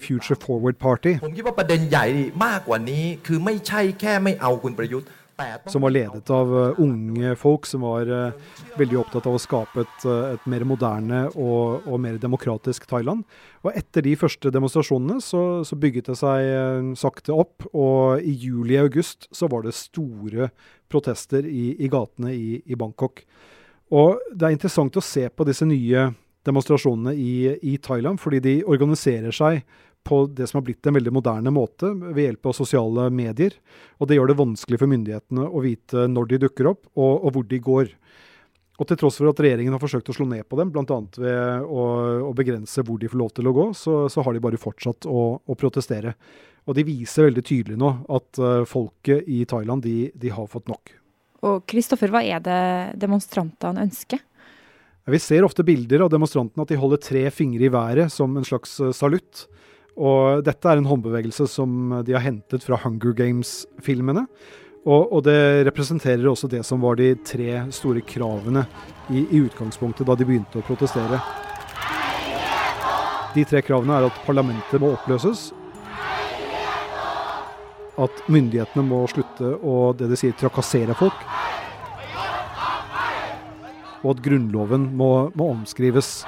Future 0.00 0.34
Forward 0.40 0.78
Party 0.80 1.18
som 5.66 5.82
var 5.82 5.92
ledet 5.92 6.30
av 6.30 6.50
uh, 6.52 6.80
unge 6.80 7.34
folk 7.38 7.66
som 7.66 7.84
var 7.84 8.08
uh, 8.10 8.52
veldig 8.78 8.98
opptatt 9.00 9.26
av 9.26 9.36
å 9.36 9.42
skape 9.42 9.82
et, 9.82 10.06
uh, 10.06 10.34
et 10.34 10.46
mer 10.50 10.64
moderne 10.68 11.24
og, 11.32 11.86
og, 11.88 11.96
mer 12.02 12.18
demokratisk 12.22 12.86
Thailand. 12.90 13.24
Og 13.64 13.72
etter 13.74 14.06
de 14.06 14.14
første 14.18 14.52
demonstrasjonene 14.54 15.20
så, 15.24 15.64
så 15.66 15.78
bygget 15.80 16.12
det 16.12 16.18
seg 16.20 16.94
sakte 17.00 17.34
opp, 17.34 17.66
og 17.72 18.22
i 18.22 18.34
juli-august 18.44 19.28
så 19.34 19.48
var 19.50 19.64
det 19.64 19.74
store 19.76 20.50
protester 20.92 21.46
i, 21.48 21.72
i 21.82 21.90
gatene 21.90 22.34
i, 22.34 22.60
i, 22.64 22.78
Bangkok. 22.78 23.24
Og 23.94 24.20
det 24.32 24.48
er 24.48 24.56
interessant 24.56 24.96
å 24.96 25.04
se 25.04 25.26
på 25.28 25.46
disse 25.48 25.66
nye 25.68 26.10
demonstrasjonene 26.44 27.14
i, 27.16 27.34
i 27.72 27.78
Thailand, 27.82 28.20
fordi 28.20 28.42
de 28.44 28.54
organiserer 28.68 29.34
seg 29.34 29.64
på 30.04 30.20
det 30.28 30.46
som 30.50 30.60
har 30.60 30.66
blitt 30.66 30.86
en 30.86 30.96
veldig 30.98 31.12
moderne 31.14 31.52
måte, 31.54 31.90
ved 32.04 32.26
hjelp 32.26 32.50
av 32.50 32.56
sosiale 32.56 33.08
medier. 33.14 33.56
Og 33.98 34.08
det 34.08 34.18
gjør 34.18 34.30
det 34.30 34.40
vanskelig 34.40 34.80
for 34.82 34.92
myndighetene 34.92 35.48
å 35.48 35.62
vite 35.64 36.06
når 36.12 36.32
de 36.32 36.40
dukker 36.44 36.70
opp, 36.74 36.86
og, 36.94 37.12
og 37.24 37.36
hvor 37.36 37.46
de 37.48 37.60
går. 37.64 37.92
Og 38.74 38.88
til 38.90 38.98
tross 38.98 39.20
for 39.20 39.30
at 39.30 39.40
regjeringen 39.42 39.74
har 39.76 39.82
forsøkt 39.82 40.08
å 40.10 40.16
slå 40.16 40.26
ned 40.26 40.48
på 40.50 40.58
dem, 40.58 40.72
bl.a. 40.74 40.98
ved 41.20 41.68
å, 41.68 41.84
å, 42.26 42.32
begrense 42.34 42.82
hvor 42.82 42.98
de 42.98 43.10
får 43.10 43.20
lov 43.20 43.30
til 43.36 43.46
å 43.46 43.54
gå, 43.54 43.68
så, 43.78 43.94
så 44.10 44.24
har 44.26 44.34
de 44.34 44.42
bare 44.42 44.58
fortsatt 44.58 45.06
å, 45.06 45.22
å, 45.38 45.56
protestere. 45.58 46.16
Og 46.66 46.74
de 46.74 46.86
viser 46.86 47.28
veldig 47.28 47.44
tydelig 47.46 47.78
nå 47.78 47.92
at 48.16 48.40
uh, 48.42 48.64
folket 48.66 49.28
i 49.30 49.44
Thailand, 49.46 49.84
de, 49.86 50.10
de 50.18 50.32
har 50.34 50.50
fått 50.50 50.66
nok. 50.72 50.96
Og 51.44 51.62
Kristoffer, 51.70 52.10
hva 52.10 52.24
er 52.24 52.42
det 52.42 52.60
demonstrantene 52.98 53.84
ønsker? 53.84 54.22
Vi 55.04 55.20
ser 55.20 55.44
ofte 55.44 55.62
bilder 55.66 56.06
av 56.06 56.10
demonstrantene 56.10 56.64
at 56.64 56.72
de 56.72 56.80
holder 56.80 57.02
tre 57.04 57.26
fingre 57.30 57.68
i 57.68 57.72
været 57.72 58.10
som 58.10 58.34
en 58.40 58.46
slags 58.48 58.74
uh, 58.82 58.90
salutt. 58.96 59.46
Og 59.94 60.42
dette 60.42 60.66
er 60.66 60.80
en 60.80 60.88
håndbevegelse 60.90 61.46
som 61.50 62.00
de 62.06 62.16
har 62.16 62.24
hentet 62.24 62.64
fra 62.66 62.78
Hunger 62.82 63.14
Games-filmene. 63.14 64.26
Og, 64.84 65.12
og, 65.14 65.22
det 65.24 65.64
representerer 65.64 66.26
også 66.28 66.50
det 66.52 66.60
som 66.66 66.82
var 66.84 66.98
de 67.00 67.14
tre 67.24 67.62
store 67.72 68.02
kravene 68.04 68.66
i, 69.08 69.22
i, 69.22 69.40
utgangspunktet 69.46 70.04
da 70.04 70.16
de 70.18 70.26
begynte 70.28 70.60
å 70.60 70.66
protestere. 70.66 71.20
De 73.34 73.44
tre 73.48 73.62
kravene 73.64 73.96
er 73.96 74.08
at 74.10 74.18
parlamentet 74.26 74.82
må 74.82 74.92
oppløses. 74.92 75.48
At 77.96 78.24
myndighetene 78.28 78.84
må 78.84 79.00
slutte 79.08 79.54
å 79.62 79.94
det 79.96 80.10
de 80.10 80.18
sier, 80.20 80.36
trakassere 80.36 80.96
folk. 80.98 81.24
Og 84.04 84.10
at 84.12 84.24
grunnloven 84.26 84.90
må, 84.98 85.12
må 85.32 85.48
omskrives. 85.54 86.18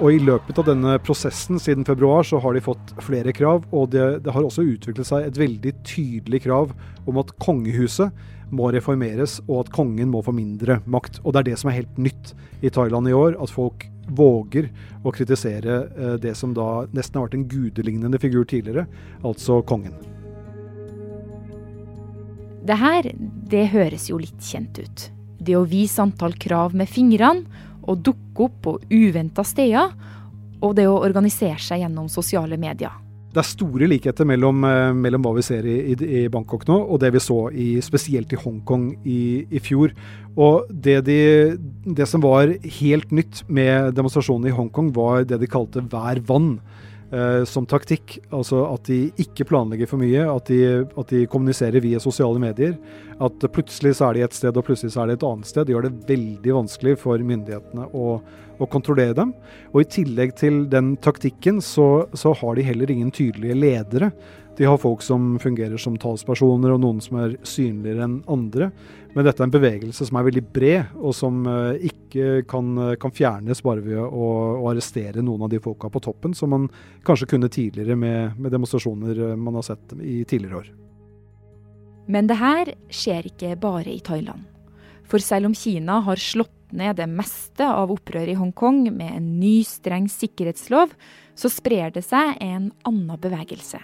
Og 0.00 0.14
I 0.16 0.20
løpet 0.24 0.56
av 0.56 0.64
denne 0.64 0.94
prosessen 1.04 1.58
siden 1.60 1.84
februar 1.84 2.24
så 2.24 2.38
har 2.40 2.56
de 2.56 2.62
fått 2.64 2.94
flere 3.04 3.34
krav. 3.36 3.66
Og 3.68 3.90
det, 3.92 4.22
det, 4.24 4.32
har 4.32 4.46
også 4.46 4.64
utviklet 4.64 5.04
seg 5.04 5.26
et 5.26 5.40
veldig 5.40 5.74
tydelig 5.84 6.40
krav 6.46 6.72
om 7.10 7.20
at 7.20 7.34
kongehuset 7.42 8.14
må 8.50 8.70
reformeres, 8.72 9.38
og 9.44 9.66
at 9.66 9.72
kongen 9.74 10.08
må 10.10 10.24
få 10.24 10.32
mindre 10.34 10.80
makt. 10.88 11.20
Og 11.20 11.34
Det 11.34 11.42
er 11.42 11.48
det 11.50 11.58
som 11.60 11.70
er 11.70 11.82
helt 11.82 12.00
nytt 12.00 12.32
i 12.64 12.72
Thailand 12.72 13.12
i 13.12 13.14
år. 13.14 13.36
At 13.44 13.52
folk 13.52 13.84
våger 14.08 14.70
å 15.04 15.12
kritisere 15.14 15.76
eh, 15.92 16.16
det 16.22 16.32
som 16.38 16.56
da 16.56 16.86
nesten 16.96 17.20
har 17.20 17.28
vært 17.28 17.36
en 17.36 17.48
gudelignende 17.52 18.18
figur 18.22 18.48
tidligere, 18.48 18.88
altså 19.20 19.60
kongen. 19.68 19.94
Det 22.64 22.76
her, 22.80 23.12
det 23.52 23.68
høres 23.74 24.08
jo 24.08 24.18
litt 24.20 24.40
kjent 24.44 24.80
ut. 24.80 25.10
Det 25.40 25.56
å 25.56 25.66
vise 25.68 26.00
antall 26.02 26.34
krav 26.40 26.74
med 26.76 26.88
fingrene 26.88 27.68
å 27.90 27.98
dukke 27.98 28.46
opp 28.46 28.58
på 28.64 28.78
uventa 28.90 29.44
steder, 29.46 29.92
og 30.60 30.74
det 30.76 30.86
å 30.88 30.98
organisere 31.00 31.60
seg 31.62 31.84
gjennom 31.84 32.10
sosiale 32.12 32.58
medier. 32.60 32.92
Det 33.30 33.38
er 33.38 33.46
store 33.46 33.86
likheter 33.86 34.26
mellom, 34.26 34.64
eh, 34.66 34.92
mellom 34.92 35.22
hva 35.22 35.36
vi 35.36 35.44
ser 35.46 35.66
i, 35.68 35.76
i, 35.92 35.94
i, 35.94 36.22
Bangkok 36.32 36.64
nå, 36.66 36.80
og 36.90 36.98
det 36.98 37.12
vi 37.14 37.22
så 37.22 37.38
i, 37.54 37.68
spesielt 37.84 38.32
i 38.34 38.38
Hongkong 38.40 38.88
i, 39.06 39.46
i 39.46 39.62
fjor. 39.62 39.94
Og 40.34 40.66
det, 40.70 40.96
de, 41.06 41.20
det, 41.86 42.08
som 42.10 42.24
var 42.24 42.50
helt 42.80 43.14
nytt 43.14 43.44
med 43.46 43.94
demonstrasjonene 43.94 44.50
i 44.50 44.56
Hongkong, 44.56 44.90
var 44.96 45.22
det 45.30 45.38
de 45.38 45.50
kalte 45.50 45.84
hver 45.92 46.18
vann 46.26 46.56
eh, 47.14 47.46
som 47.46 47.68
taktikk. 47.70 48.18
Altså 48.34 48.64
at 48.66 48.90
de 48.90 49.04
ikke 49.22 49.46
planlegger 49.52 49.92
for 49.92 50.02
mye, 50.02 50.26
at 50.26 50.50
de, 50.50 50.82
at 50.90 51.14
de, 51.14 51.22
kommuniserer 51.30 51.86
via 51.86 52.02
sosiale 52.02 52.42
medier. 52.42 52.74
At 53.20 53.44
plutselig 53.52 53.98
så 53.98 54.08
er 54.08 54.16
de 54.16 54.24
et 54.24 54.36
sted, 54.36 54.56
og 54.56 54.64
plutselig 54.64 54.94
så 54.94 55.02
er 55.02 55.10
de 55.10 55.18
et 55.18 55.26
annet 55.28 55.48
sted. 55.48 55.66
Det 55.68 55.74
gjør 55.74 55.88
det 55.88 56.08
veldig 56.08 56.54
vanskelig 56.56 56.94
for 57.02 57.20
myndighetene 57.30 57.90
å, 57.92 58.14
å 58.56 58.68
kontrollere 58.72 59.18
dem. 59.18 59.34
Og 59.74 59.82
i 59.82 59.90
tillegg 59.98 60.32
til 60.40 60.62
den 60.72 60.94
taktikken, 61.04 61.60
så, 61.64 62.06
så 62.16 62.32
har 62.40 62.56
de 62.56 62.64
heller 62.64 62.92
ingen 62.92 63.12
tydelige 63.12 63.58
ledere. 63.58 64.12
De 64.56 64.66
har 64.68 64.80
folk 64.80 65.04
som 65.04 65.38
fungerer 65.40 65.80
som 65.80 65.94
talspersoner, 66.00 66.72
og 66.74 66.82
noen 66.82 66.98
som 67.04 67.20
er 67.20 67.36
synligere 67.48 68.04
enn 68.04 68.18
andre. 68.28 68.70
Men 69.14 69.26
dette 69.26 69.42
er 69.42 69.48
en 69.48 69.54
bevegelse 69.54 70.06
som 70.06 70.18
er 70.20 70.26
veldig 70.26 70.42
bred, 70.54 70.92
og 71.00 71.14
som 71.16 71.44
eh, 71.48 71.88
ikke 71.90 72.42
kan, 72.50 72.68
eh, 72.84 72.96
kan 73.00 73.14
fjernes 73.14 73.62
bare 73.64 73.84
ved 73.84 74.00
å, 74.00 74.28
å, 74.60 74.68
arrestere 74.70 75.24
noen 75.24 75.46
av 75.46 75.52
de 75.52 75.62
folka 75.62 75.90
på 75.92 76.02
toppen, 76.04 76.36
som 76.36 76.52
man 76.52 76.68
kanskje 77.06 77.32
kunne 77.34 77.50
tidligere 77.52 77.96
med, 77.98 78.38
med 78.38 78.52
demonstrasjoner 78.54 79.26
eh, 79.30 79.40
man 79.40 79.58
har 79.58 79.66
sett 79.72 79.96
i 79.98 80.22
tidligere 80.28 80.62
år. 80.62 80.70
Men 82.10 82.26
det 82.26 82.40
her 82.40 82.72
skjer 82.90 83.28
ikke 83.30 83.54
bare 83.60 83.92
i 83.92 84.00
Thailand. 84.02 84.42
For 85.06 85.22
selv 85.22 85.50
om 85.50 85.54
Kina 85.54 86.00
har 86.06 86.18
slått 86.22 86.74
ned 86.74 86.98
det 87.00 87.06
meste 87.10 87.66
av 87.66 87.90
opprøret 87.90 88.34
i 88.34 88.38
Hongkong 88.38 88.84
med 88.94 89.14
en 89.16 89.30
ny, 89.40 89.60
streng 89.66 90.06
sikkerhetslov, 90.10 90.92
så 91.38 91.50
sprer 91.50 91.94
det 91.94 92.04
seg 92.06 92.36
en 92.42 92.70
annen 92.86 93.18
bevegelse. 93.20 93.80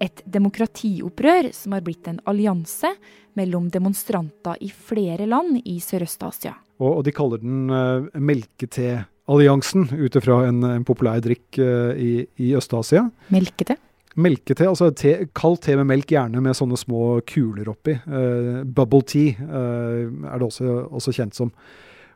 Et 0.00 0.22
demokratiopprør 0.24 1.50
som 1.52 1.76
har 1.76 1.84
blitt 1.84 2.08
en 2.08 2.22
allianse 2.30 2.88
mellom 3.36 3.68
demonstranter 3.72 4.56
i 4.64 4.70
flere 4.72 5.28
land 5.28 5.60
i 5.64 5.76
Sørøst-Asia. 5.84 6.54
Og, 6.80 6.88
og, 6.94 7.02
de 7.04 7.12
kaller 7.12 7.42
den 7.42 7.68
uh, 7.68 8.08
melketealliansen, 8.16 9.90
ut 9.92 10.16
ifra 10.16 10.40
en, 10.48 10.64
en, 10.64 10.88
populær 10.88 11.20
drikk 11.24 11.60
uh, 11.60 11.92
i, 12.00 12.24
i 12.40 12.54
Øst-Asia. 12.56 13.04
Melkete? 13.28 13.76
Melkete, 14.18 14.66
altså 14.66 14.88
te, 14.96 15.12
kald 15.38 15.60
te 15.62 15.76
med 15.78 15.86
melk, 15.86 16.10
gjerne 16.10 16.42
med 16.42 16.56
sånne 16.58 16.78
små 16.80 17.20
kuler 17.30 17.70
oppi. 17.70 17.94
Uh, 18.10 18.66
bubble 18.66 19.04
tea 19.06 19.36
er 19.38 20.10
det 20.10 20.48
også, 20.48 20.80
også 20.90 21.14
kjent 21.14 21.38
som. 21.38 21.54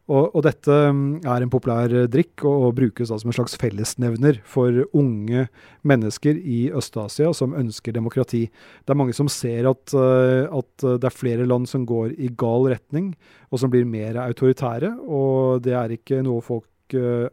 Og, 0.04 0.34
og, 0.34 0.42
dette 0.44 0.74
mm, 0.92 1.22
er 1.24 1.44
en 1.44 1.52
populær 1.52 1.88
eh, 1.88 2.08
drikk 2.12 2.42
og, 2.44 2.74
brukes 2.76 3.08
som 3.08 3.30
en 3.30 3.36
slags 3.36 3.54
fellesnevner 3.56 4.42
for 4.44 4.82
unge 4.92 5.46
mennesker 5.88 6.36
i 6.36 6.66
Øst-Asia 6.76 7.30
som 7.32 7.56
ønsker 7.56 7.94
demokrati. 7.96 8.42
Det 8.84 8.92
er 8.92 9.00
mange 9.00 9.16
som 9.16 9.30
ser 9.32 9.70
at, 9.70 9.96
uh, 9.96 10.44
at, 10.44 10.84
det 10.84 11.08
er 11.08 11.16
flere 11.16 11.48
land 11.48 11.70
som 11.70 11.86
går 11.88 12.18
i 12.20 12.28
gal 12.36 12.68
retning, 12.74 13.14
og 13.48 13.62
som 13.62 13.72
blir 13.72 13.88
mer 13.88 14.20
autoritære. 14.26 14.92
Og 15.08 15.64
det 15.64 15.72
er 15.78 15.96
ikke 15.96 16.20
noe 16.26 16.44
folk 16.44 16.68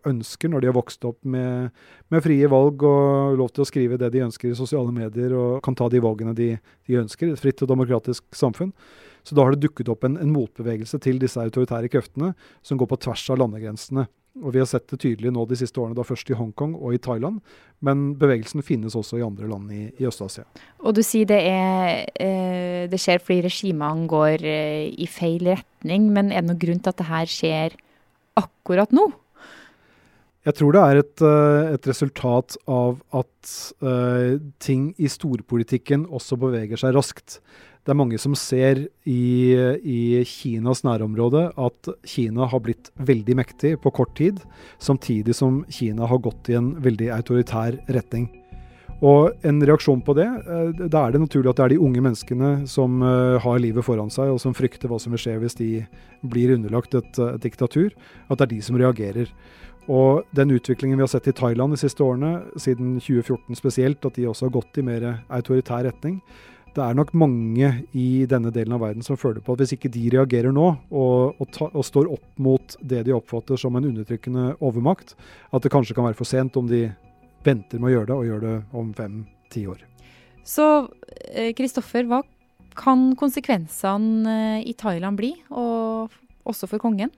ønsker 0.08 0.52
når 0.52 0.64
de 0.64 0.70
har 0.70 0.78
vokst 0.78 1.06
opp 1.08 1.20
med, 1.24 1.70
med, 2.12 2.24
frie 2.24 2.50
valg 2.52 2.84
og 2.88 3.38
lov 3.40 3.52
til 3.54 3.66
å 3.66 3.70
skrive 3.70 4.00
det 4.02 4.12
de 4.14 4.26
ønsker 4.28 4.52
i 4.52 4.58
sosiale 4.58 4.94
medier 4.96 5.36
og 5.38 5.62
kan 5.66 5.78
ta 5.78 5.90
de 5.92 6.02
valgene 6.04 6.36
de, 6.38 6.54
de 6.88 7.00
ønsker. 7.02 7.32
Et 7.32 7.42
fritt 7.42 7.64
og 7.66 7.72
demokratisk 7.72 8.26
samfunn. 8.36 8.74
Så 9.24 9.38
da 9.38 9.46
har 9.46 9.54
det 9.54 9.62
dukket 9.66 9.92
opp 9.94 10.08
en, 10.08 10.18
en 10.18 10.34
motbevegelse 10.34 10.98
til 11.04 11.22
disse 11.22 11.42
autoritære 11.42 11.92
kreftene 11.94 12.34
som 12.66 12.80
går 12.80 12.90
på 12.90 13.02
tvers 13.06 13.28
av 13.30 13.42
landegrensene. 13.44 14.08
Og 14.40 14.54
Vi 14.56 14.62
har 14.62 14.68
sett 14.70 14.88
det 14.88 15.02
tydelig 15.04 15.34
nå 15.36 15.44
de 15.46 15.58
siste 15.60 15.80
årene, 15.82 15.96
da 15.98 16.06
først 16.08 16.30
i 16.32 16.38
Hongkong 16.40 16.78
og 16.80 16.96
i 16.96 17.02
Thailand. 17.04 17.42
Men 17.84 18.14
bevegelsen 18.20 18.64
finnes 18.64 18.96
også 18.96 19.20
i 19.20 19.26
andre 19.26 19.50
land 19.50 19.72
i, 19.76 19.82
i 20.00 20.08
Øst-Asia. 20.08 20.46
Og 20.80 20.96
du 20.96 21.02
sier 21.04 21.28
det, 21.28 21.42
er, 21.50 22.06
eh, 22.16 22.88
det 22.90 23.00
skjer 23.02 23.20
fordi 23.20 23.50
regimene 23.50 24.08
går 24.10 24.46
eh, 24.48 24.88
i 24.96 25.08
feil 25.12 25.52
retning. 25.52 26.08
Men 26.16 26.32
er 26.32 26.46
det 26.46 26.54
noen 26.54 26.62
grunn 26.64 26.80
til 26.80 26.94
at 26.94 27.02
det 27.02 27.10
her 27.12 27.34
skjer 27.34 27.76
akkurat 28.40 28.96
nå? 28.96 29.10
Jeg 30.42 30.58
tror 30.58 30.74
det 30.74 30.82
er 30.82 31.00
et, 31.04 31.22
eh, 31.22 31.74
et 31.76 31.88
resultat 31.88 32.56
av 32.66 32.96
at 33.14 33.52
uh, 33.86 34.40
ting 34.58 34.88
i 34.98 35.10
storpolitikken 35.10 36.08
også 36.10 36.38
beveger 36.42 36.82
seg 36.82 36.96
raskt 36.98 37.42
det 37.82 37.94
er 37.94 37.98
mange 37.98 38.18
som 38.22 38.36
ser 38.38 38.84
i, 39.10 39.54
i, 39.82 40.02
Kinas 40.30 40.84
nærområde 40.86 41.48
at 41.58 41.90
Kina 42.06 42.46
har 42.52 42.62
blitt 42.62 42.92
veldig 43.02 43.36
mektig 43.40 43.72
på 43.82 43.90
kort 43.98 44.14
tid, 44.20 44.38
samtidig 44.78 45.34
som 45.34 45.64
Kina 45.66 46.06
har 46.06 46.22
gått 46.22 46.52
i 46.52 46.60
en 46.60 46.76
veldig 46.84 47.10
autoritær 47.16 47.80
retning. 47.90 48.28
Og 49.02 49.34
en 49.50 49.64
reaksjon 49.66 50.04
på 50.06 50.14
det, 50.14 50.28
eh, 50.30 50.84
da 50.94 51.08
er 51.08 51.16
det 51.16 51.24
naturlig 51.24 51.50
at 51.50 51.58
det 51.58 51.66
er 51.66 51.74
de 51.74 51.82
unge 51.88 52.06
menneskene 52.06 52.52
som 52.70 53.02
har 53.02 53.58
livet 53.64 53.86
foran 53.88 54.14
seg, 54.14 54.30
og 54.30 54.38
som 54.44 54.54
frykter 54.54 54.92
hva 54.92 55.02
som 55.02 55.18
vil 55.18 55.24
skje 55.24 55.40
hvis 55.42 55.58
de 55.58 55.72
blir 56.22 56.54
underlagt 56.54 56.94
et, 56.94 57.18
et 57.18 57.42
diktatur, 57.42 57.90
at 58.30 58.38
det 58.38 58.46
er 58.46 58.54
de 58.54 58.62
som 58.62 58.78
reagerer. 58.78 59.34
Og 59.90 60.28
den 60.38 60.54
utviklingen 60.54 61.00
vi 61.00 61.04
har 61.04 61.10
sett 61.10 61.30
i 61.32 61.36
Thailand 61.36 61.74
de 61.74 61.82
siste 61.82 62.04
årene, 62.06 62.44
siden 62.62 63.00
2014 63.02 63.58
spesielt, 63.58 64.06
at 64.06 64.18
de 64.18 64.28
også 64.30 64.48
har 64.48 64.56
gått 64.60 64.78
i 64.78 64.86
mer 64.86 65.08
autoritær 65.34 65.88
retning, 65.88 66.20
det 66.72 66.84
er 66.86 66.96
nok 66.96 67.10
mange 67.20 67.70
i 67.98 68.24
denne 68.30 68.52
delen 68.56 68.78
av 68.78 68.84
verden 68.86 69.04
som 69.04 69.18
føler 69.20 69.44
på 69.44 69.54
at 69.54 69.64
hvis 69.64 69.74
ikke 69.76 69.92
de 69.92 70.06
reagerer 70.14 70.54
nå, 70.56 70.68
og, 70.88 71.42
og, 71.42 71.50
ta, 71.52 71.68
og, 71.68 71.84
står 71.84 72.08
opp 72.14 72.28
mot 72.40 72.78
det 72.80 73.04
de 73.08 73.16
oppfatter 73.16 73.60
som 73.60 73.76
en 73.76 73.90
undertrykkende 73.90 74.54
overmakt, 74.64 75.18
at 75.52 75.66
det 75.66 75.72
kanskje 75.74 75.98
kan 75.98 76.08
være 76.08 76.20
for 76.20 76.30
sent 76.30 76.56
om 76.60 76.70
de 76.72 76.86
venter 77.44 77.82
med 77.82 77.92
å 77.92 77.96
gjøre 77.96 78.12
det, 78.12 78.16
og 78.16 78.30
gjør 78.30 78.46
det 78.46 78.56
om 78.80 78.94
fem-ti 78.96 79.66
år. 79.68 79.84
Så 80.48 80.68
eh, 81.28 81.52
Kristoffer, 81.58 82.08
hva 82.08 82.22
kan 82.80 83.10
konsekvensene 83.20 84.38
eh, 84.62 84.70
i 84.72 84.76
Thailand 84.80 85.20
bli, 85.20 85.34
og 85.52 86.14
også 86.48 86.72
for 86.72 86.80
kongen? 86.82 87.12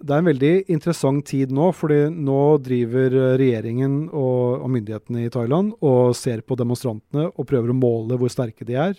Det 0.00 0.14
er 0.14 0.22
en 0.22 0.30
veldig 0.30 0.52
interessant 0.72 1.26
tid 1.28 1.50
nå, 1.52 1.66
fordi 1.76 2.06
nå 2.14 2.40
driver 2.64 3.12
regjeringen 3.40 4.06
og, 4.08 4.62
og, 4.62 4.68
myndighetene 4.72 5.26
i 5.26 5.32
Thailand 5.32 5.74
og 5.84 6.14
ser 6.16 6.40
på 6.40 6.56
demonstrantene 6.56 7.26
og 7.34 7.48
prøver 7.48 7.74
å 7.74 7.76
måle 7.76 8.16
hvor 8.20 8.32
sterke 8.32 8.64
de 8.64 8.78
er. 8.80 8.96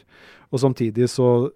Og 0.54 0.62
samtidig 0.62 1.10
så 1.10 1.50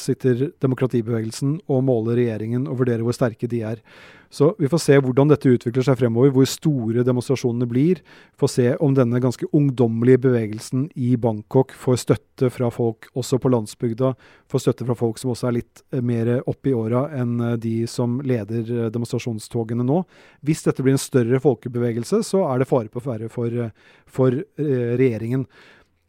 sitter 0.00 0.50
demokratibevegelsen 0.62 1.58
og 1.70 1.84
måler 1.86 2.18
regjeringen 2.20 2.66
og 2.70 2.80
vurderer 2.82 3.04
hvor 3.06 3.16
sterke 3.16 3.48
de 3.50 3.62
er. 3.70 3.82
Så 4.30 4.50
vi 4.58 4.68
får 4.68 4.80
se 4.82 4.96
hvordan 5.00 5.30
dette 5.30 5.48
utvikler 5.48 5.84
seg 5.86 5.98
fremover, 6.00 6.32
hvor 6.34 6.48
store 6.50 7.04
demonstrasjonene 7.06 7.68
blir. 7.70 8.02
Får 8.40 8.50
se 8.52 8.66
om 8.82 8.94
denne 8.96 9.20
ganske 9.22 9.46
ungdommelige 9.54 10.24
bevegelsen 10.26 10.88
i 10.98 11.14
Bangkok 11.20 11.74
får 11.78 12.00
støtte 12.02 12.50
fra 12.52 12.70
folk 12.74 13.08
også 13.16 13.38
på 13.42 13.52
landsbygda. 13.54 14.14
Får 14.50 14.64
støtte 14.64 14.88
fra 14.88 14.98
folk 14.98 15.20
som 15.22 15.32
også 15.32 15.50
er 15.50 15.58
litt 15.60 15.84
eh, 15.94 16.02
mer 16.04 16.32
oppe 16.44 16.72
i 16.72 16.76
åra 16.76 17.06
enn 17.16 17.38
eh, 17.52 17.54
de 17.62 17.76
som 17.90 18.18
leder 18.26 18.66
eh, 18.66 18.90
demonstrasjonstogene 18.94 19.86
nå. 19.86 20.02
Hvis 20.46 20.66
dette 20.66 20.84
blir 20.84 20.96
en 20.96 21.02
større 21.02 21.40
folkebevegelse, 21.42 22.20
så 22.26 22.44
er 22.50 22.60
det 22.60 22.70
fare 22.70 22.92
på 22.92 23.02
ferde 23.04 23.30
for, 23.32 23.70
for 24.10 24.36
regjeringen. 24.58 25.46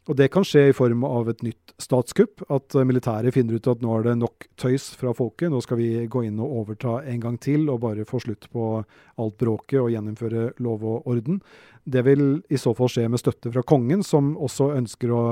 Og 0.08 0.16
Det 0.16 0.30
kan 0.32 0.44
skje 0.46 0.70
i 0.70 0.72
form 0.72 1.02
av 1.04 1.28
et 1.28 1.42
nytt 1.44 1.74
statskupp. 1.76 2.40
At 2.48 2.72
militæret 2.88 3.34
finner 3.36 3.58
ut 3.58 3.68
at 3.68 3.82
nå 3.84 3.92
er 3.98 4.06
det 4.06 4.14
nok 4.22 4.46
tøys 4.56 4.88
fra 4.96 5.12
folket, 5.12 5.50
nå 5.52 5.60
skal 5.60 5.80
vi 5.80 6.06
gå 6.08 6.22
inn 6.24 6.40
og 6.40 6.54
overta 6.62 7.02
en 7.04 7.20
gang 7.20 7.36
til 7.36 7.68
og 7.68 7.82
bare 7.84 8.08
få 8.08 8.22
slutt 8.24 8.48
på 8.52 8.70
alt 9.20 9.36
bråket 9.40 9.82
og 9.82 9.90
gjennomføre 9.92 10.52
lov 10.64 10.86
og 10.88 11.10
orden. 11.12 11.42
Det 11.84 12.04
vil 12.08 12.40
i 12.48 12.60
så 12.60 12.72
fall 12.76 12.88
skje 12.92 13.08
med 13.12 13.20
støtte 13.20 13.52
fra 13.52 13.64
kongen, 13.68 14.00
som 14.04 14.32
også 14.36 14.72
ønsker 14.78 15.12
å, 15.12 15.24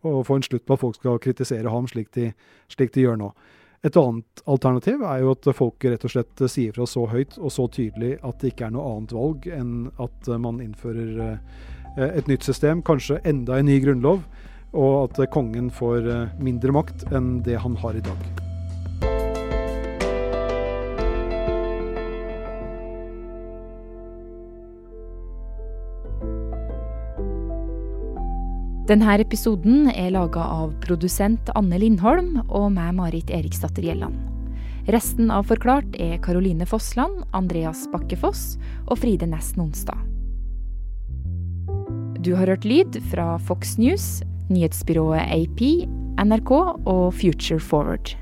å 0.00 0.22
få 0.24 0.40
en 0.40 0.46
slutt 0.48 0.64
på 0.64 0.78
at 0.78 0.84
folk 0.84 0.96
skal 0.96 1.20
kritisere 1.20 1.72
ham 1.72 1.88
slik 1.90 2.08
de, 2.16 2.30
slik 2.72 2.96
de 2.96 3.04
gjør 3.04 3.20
nå. 3.20 3.34
Et 3.82 3.96
annet 3.98 4.42
alternativ 4.46 5.00
er 5.02 5.24
jo 5.24 5.32
at 5.34 5.48
folket 5.58 5.90
rett 5.90 6.04
og 6.06 6.12
slett 6.14 6.42
sier 6.48 6.72
fra 6.72 6.86
så 6.86 7.02
høyt 7.10 7.34
og 7.40 7.50
så 7.50 7.66
tydelig 7.66 8.14
at 8.22 8.38
det 8.40 8.52
ikke 8.52 8.68
er 8.68 8.76
noe 8.76 8.92
annet 8.94 9.14
valg 9.16 9.48
enn 9.50 9.72
at 10.00 10.30
man 10.40 10.62
innfører 10.62 11.18
Eh, 11.26 11.81
et 11.96 12.28
nytt 12.30 12.46
system, 12.46 12.82
kanskje 12.82 13.20
enda 13.28 13.58
en 13.58 13.68
ny 13.68 13.80
grunnlov, 13.84 14.22
og 14.72 14.94
at 15.04 15.26
kongen 15.32 15.68
får 15.72 16.08
eh, 16.08 16.30
mindre 16.40 16.72
makt 16.72 17.04
enn 17.12 17.42
det 17.44 17.58
han 17.60 17.76
har 17.82 17.98
i 17.98 18.04
dag. 18.04 18.30
Denne 28.92 29.14
episoden 29.22 29.86
er 29.88 30.10
laga 30.12 30.42
av 30.42 30.72
produsent 30.82 31.48
Anne 31.56 31.78
Lindholm 31.80 32.42
og 32.48 32.66
meg, 32.74 32.90
Marit 32.98 33.30
Eriksdatter 33.32 33.86
Gjelland. 33.86 34.18
Resten 34.90 35.30
av 35.30 35.46
Forklart 35.48 35.94
er 36.02 36.18
Caroline 36.20 36.66
Fossland, 36.68 37.22
Andreas 37.32 37.86
Bakkefoss 37.92 38.56
og 38.88 38.98
Fride 38.98 39.30
Næss 39.30 39.54
Nonstad. 39.56 40.11
Du 42.24 42.34
har 42.34 42.46
hørt 42.46 42.64
lyd 42.64 43.00
fra 43.10 43.36
Fox 43.36 43.78
News, 43.78 44.22
nyhetsbyrået 44.50 45.24
AP, 45.26 45.60
NRK 46.22 46.50
og 46.86 47.14
Future 47.14 47.60
Forward. 47.60 48.21